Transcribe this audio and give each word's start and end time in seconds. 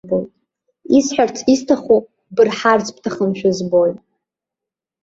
Исҳәарц 0.97 1.37
исҭаху 1.53 1.99
ббырҳарц 2.33 2.87
бҭахымшәа 2.95 3.51
збоит. 3.57 3.97